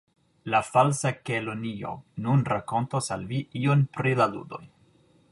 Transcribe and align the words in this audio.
"La 0.51 0.59
Falsa 0.67 1.09
Kelonio 1.29 1.91
nun 2.27 2.41
rakontos 2.53 3.09
al 3.17 3.27
vi 3.33 3.41
ion 3.61 3.85
pri 3.99 4.15
la 4.23 4.27
ludoj." 4.33 4.63